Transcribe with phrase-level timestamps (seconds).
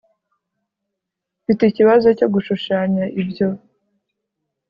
[1.41, 3.47] mfite ikibazo cyo gushushanya ibyo